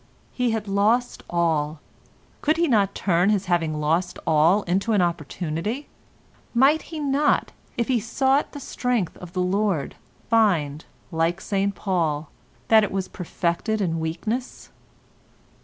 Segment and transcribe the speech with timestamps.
[0.31, 1.79] He had lost all.
[2.41, 5.89] Could he not turn his having lost all into an opportunity?
[6.55, 9.93] Might he not, if he too sought the strength of the Lord,
[10.27, 12.31] find, like St Paul,
[12.67, 14.71] that it was perfected in weakness?